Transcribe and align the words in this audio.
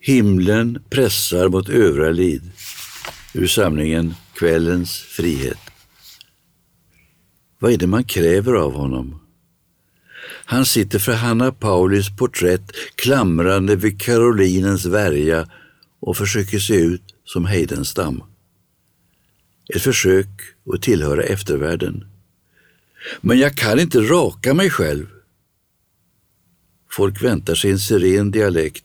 Himlen 0.00 0.82
pressar 0.90 1.48
mot 1.48 1.68
Övralid 1.68 2.42
ur 3.34 3.46
samlingen 3.46 4.14
Kvällens 4.34 5.00
frihet. 5.00 5.58
Vad 7.58 7.72
är 7.72 7.76
det 7.76 7.86
man 7.86 8.04
kräver 8.04 8.52
av 8.52 8.72
honom? 8.72 9.20
Han 10.44 10.66
sitter 10.66 10.98
för 10.98 11.12
Hanna 11.12 11.52
Paulis 11.52 12.16
porträtt 12.16 12.72
klamrande 12.94 13.76
vid 13.76 14.00
Karolinens 14.00 14.84
värja 14.84 15.48
och 16.00 16.16
försöker 16.16 16.58
se 16.58 16.74
ut 16.74 17.14
som 17.24 17.46
Heidenstam. 17.46 18.22
Ett 19.74 19.82
försök 19.82 20.28
att 20.74 20.82
tillhöra 20.82 21.22
eftervärlden. 21.22 22.06
Men 23.20 23.38
jag 23.38 23.56
kan 23.56 23.80
inte 23.80 24.00
raka 24.00 24.54
mig 24.54 24.70
själv. 24.70 25.06
Folk 26.90 27.22
väntar 27.22 27.54
sig 27.54 27.70
en 27.70 27.78
siren 27.78 28.30
dialekt. 28.30 28.84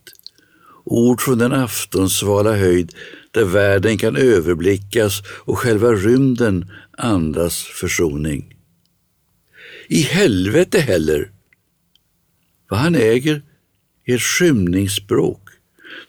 Ord 0.83 1.21
från 1.21 1.37
den 1.37 1.51
aftonsvala 1.53 2.55
höjd 2.55 2.95
där 3.31 3.45
världen 3.45 3.97
kan 3.97 4.15
överblickas 4.15 5.21
och 5.27 5.59
själva 5.59 5.91
rymden 5.91 6.71
andas 6.97 7.63
försoning. 7.63 8.55
I 9.87 10.01
helvete 10.01 10.79
heller! 10.79 11.31
Vad 12.69 12.79
han 12.79 12.95
äger 12.95 13.41
är 14.05 14.15
ett 14.15 14.21
skymningsspråk 14.21 15.49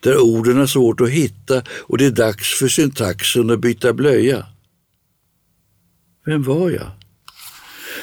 där 0.00 0.18
orden 0.18 0.60
är 0.60 0.66
svårt 0.66 1.00
att 1.00 1.08
hitta 1.08 1.62
och 1.68 1.98
det 1.98 2.06
är 2.06 2.10
dags 2.10 2.58
för 2.58 2.68
syntaxen 2.68 3.50
att 3.50 3.60
byta 3.60 3.92
blöja. 3.92 4.46
Vem 6.26 6.42
var 6.42 6.70
jag? 6.70 6.90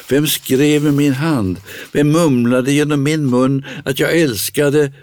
Vem 0.10 0.28
skrev 0.28 0.84
med 0.84 0.94
min 0.94 1.14
hand? 1.14 1.58
Vem 1.92 2.12
mumlade 2.12 2.72
genom 2.72 3.04
min 3.04 3.30
mun 3.30 3.66
att 3.86 4.00
jag 4.00 4.18
älskade 4.18 4.94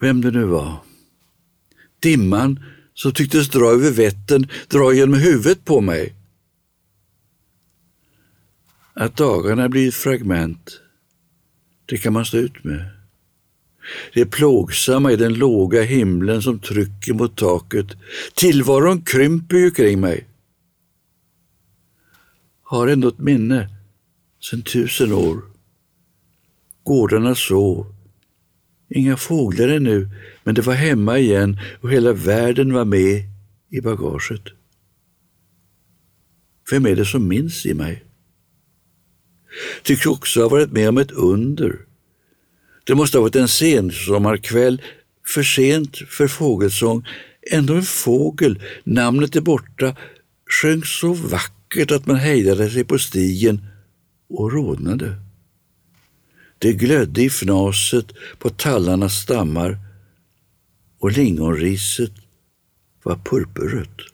vem 0.00 0.20
det 0.20 0.30
nu 0.30 0.44
var? 0.44 0.76
Dimman 2.04 2.60
som 2.94 3.12
tycktes 3.12 3.48
dra 3.48 3.70
över 3.70 3.90
Vättern, 3.90 4.48
dra 4.68 4.92
genom 4.92 5.14
huvudet 5.14 5.64
på 5.64 5.80
mig. 5.80 6.14
Att 8.94 9.16
dagarna 9.16 9.68
blir 9.68 9.90
fragment, 9.90 10.80
det 11.86 11.98
kan 11.98 12.12
man 12.12 12.24
stå 12.24 12.36
ut 12.36 12.64
med. 12.64 12.90
Det 14.14 14.26
plågsamma 14.26 15.12
i 15.12 15.16
den 15.16 15.34
låga 15.34 15.82
himlen 15.82 16.42
som 16.42 16.58
trycker 16.58 17.14
mot 17.14 17.36
taket. 17.36 17.86
Tillvaron 18.34 19.02
krymper 19.02 19.56
ju 19.56 19.70
kring 19.70 20.00
mig. 20.00 20.26
Har 22.62 22.88
ändå 22.88 23.08
ett 23.08 23.18
minne 23.18 23.68
sedan 24.40 24.62
tusen 24.62 25.12
år. 25.12 25.42
Gårdarna 26.82 27.34
sov. 27.34 27.94
Inga 28.94 29.16
fåglar 29.16 29.68
ännu, 29.68 30.08
men 30.44 30.54
det 30.54 30.62
var 30.62 30.74
hemma 30.74 31.18
igen 31.18 31.58
och 31.80 31.90
hela 31.90 32.12
världen 32.12 32.72
var 32.72 32.84
med 32.84 33.22
i 33.70 33.80
bagaget. 33.80 34.42
Vem 36.70 36.86
är 36.86 36.96
det 36.96 37.04
som 37.04 37.28
minns 37.28 37.66
i 37.66 37.74
mig? 37.74 38.04
Tycks 39.82 40.06
också 40.06 40.42
ha 40.42 40.48
varit 40.48 40.72
med 40.72 40.88
om 40.88 40.98
ett 40.98 41.10
under. 41.10 41.78
Det 42.84 42.94
måste 42.94 43.18
ha 43.18 43.22
varit 43.22 43.36
en 43.36 43.48
sensommarkväll, 43.48 44.82
för 45.26 45.42
sent 45.42 45.96
för 45.96 46.28
fågelsång. 46.28 47.06
Ändå 47.50 47.74
en 47.74 47.82
fågel, 47.82 48.62
namnet 48.84 49.36
är 49.36 49.40
borta, 49.40 49.96
sjöng 50.62 50.82
så 50.84 51.12
vackert 51.12 51.90
att 51.90 52.06
man 52.06 52.16
hejdade 52.16 52.70
sig 52.70 52.84
på 52.84 52.98
stigen 52.98 53.66
och 54.28 54.52
rodnade. 54.52 55.16
Det 56.58 56.72
glödde 56.72 57.22
i 57.22 57.26
fnaset 57.26 58.06
på 58.38 58.50
tallarnas 58.50 59.14
stammar 59.14 59.78
och 60.98 61.12
lingonriset 61.12 62.12
var 63.02 63.16
purpurrött. 63.16 64.13